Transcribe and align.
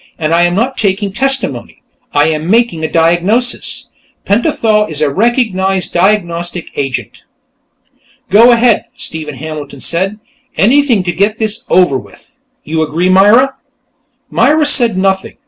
"And 0.17 0.33
I 0.33 0.41
am 0.45 0.55
not 0.55 0.79
taking 0.79 1.13
testimony; 1.13 1.83
I 2.11 2.29
am 2.29 2.49
making 2.49 2.83
a 2.83 2.91
diagnosis. 2.91 3.89
Pentathol 4.25 4.87
is 4.89 4.99
a 4.99 5.13
recognized 5.13 5.93
diagnostic 5.93 6.71
agent." 6.75 7.21
"Go 8.31 8.51
ahead," 8.51 8.85
Stephen 8.95 9.35
Hampton 9.35 9.79
said. 9.79 10.17
"Anything 10.57 11.03
to 11.03 11.11
get 11.11 11.37
this 11.37 11.65
over 11.69 11.99
with.... 11.99 12.39
You 12.63 12.81
agree, 12.81 13.09
Myra?" 13.09 13.57
Myra 14.31 14.65
said 14.65 14.97
nothing. 14.97 15.37